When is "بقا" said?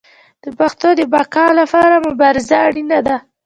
1.13-1.45